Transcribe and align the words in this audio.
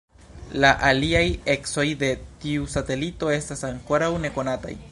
La 0.61 0.69
aliaj 0.85 1.21
ecoj 1.55 1.85
de 2.03 2.09
tiu 2.45 2.65
satelito 2.77 3.29
estas 3.35 3.63
ankoraŭ 3.69 4.09
nekonataj. 4.25 4.75